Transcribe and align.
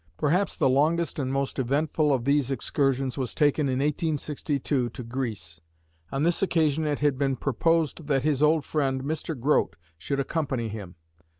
Perhaps 0.17 0.55
the 0.57 0.67
longest 0.67 1.19
and 1.19 1.31
most 1.31 1.59
eventful 1.59 2.11
of 2.11 2.25
these 2.25 2.49
excursions 2.49 3.19
was 3.19 3.35
taken 3.35 3.67
in 3.67 3.77
1862 3.77 4.89
to 4.89 5.03
Greece. 5.03 5.61
On 6.11 6.23
this 6.23 6.41
occasion 6.41 6.87
it 6.87 7.01
had 7.01 7.19
been 7.19 7.35
proposed 7.35 8.07
that 8.07 8.23
his 8.23 8.41
old 8.41 8.65
friend, 8.65 9.03
Mr. 9.03 9.39
Grote, 9.39 9.75
should 9.99 10.19
accompany 10.19 10.69
him. 10.69 10.95